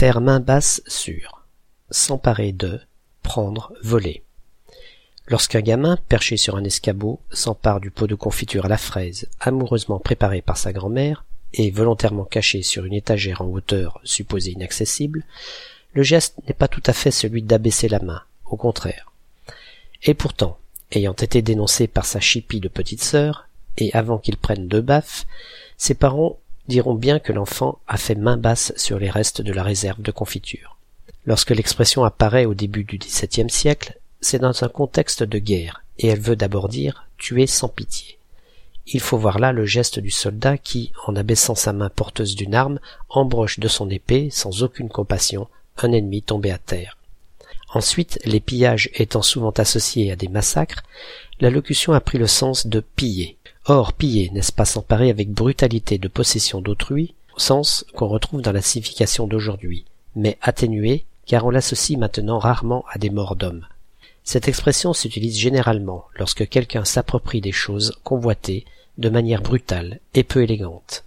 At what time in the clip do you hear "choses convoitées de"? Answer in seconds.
67.52-69.08